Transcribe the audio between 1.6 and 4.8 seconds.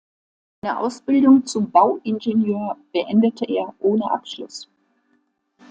Bauingenieur beendete er ohne Abschluss.